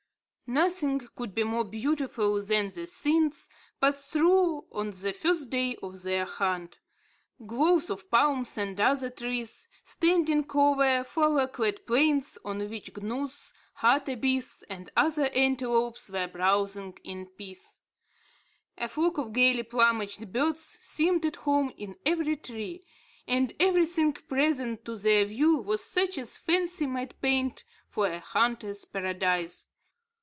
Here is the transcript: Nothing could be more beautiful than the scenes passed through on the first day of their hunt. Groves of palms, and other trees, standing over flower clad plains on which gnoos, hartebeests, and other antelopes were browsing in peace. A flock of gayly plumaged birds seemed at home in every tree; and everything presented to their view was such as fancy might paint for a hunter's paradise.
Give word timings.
Nothing 0.53 0.99
could 1.15 1.33
be 1.33 1.43
more 1.45 1.63
beautiful 1.63 2.41
than 2.41 2.71
the 2.71 2.85
scenes 2.85 3.47
passed 3.79 4.11
through 4.11 4.65
on 4.73 4.91
the 4.91 5.13
first 5.13 5.49
day 5.49 5.77
of 5.81 6.03
their 6.03 6.25
hunt. 6.25 6.77
Groves 7.47 7.89
of 7.89 8.11
palms, 8.11 8.57
and 8.57 8.77
other 8.81 9.09
trees, 9.09 9.69
standing 9.85 10.45
over 10.53 11.05
flower 11.05 11.47
clad 11.47 11.87
plains 11.87 12.37
on 12.43 12.69
which 12.69 12.93
gnoos, 12.97 13.53
hartebeests, 13.77 14.63
and 14.69 14.89
other 14.97 15.27
antelopes 15.27 16.09
were 16.09 16.27
browsing 16.27 16.97
in 17.05 17.27
peace. 17.27 17.79
A 18.77 18.89
flock 18.89 19.19
of 19.19 19.31
gayly 19.31 19.63
plumaged 19.63 20.33
birds 20.33 20.61
seemed 20.81 21.25
at 21.25 21.37
home 21.37 21.73
in 21.77 21.95
every 22.05 22.35
tree; 22.35 22.83
and 23.25 23.53
everything 23.57 24.11
presented 24.11 24.83
to 24.83 24.97
their 24.97 25.23
view 25.23 25.59
was 25.59 25.81
such 25.81 26.17
as 26.17 26.37
fancy 26.37 26.85
might 26.87 27.21
paint 27.21 27.63
for 27.87 28.07
a 28.07 28.19
hunter's 28.19 28.83
paradise. 28.83 29.67